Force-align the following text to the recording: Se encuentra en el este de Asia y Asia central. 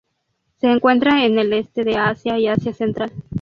Se 0.57 0.65
encuentra 0.65 1.25
en 1.25 1.37
el 1.37 1.53
este 1.53 1.83
de 1.83 1.95
Asia 1.95 2.39
y 2.39 2.47
Asia 2.47 2.73
central. 2.73 3.11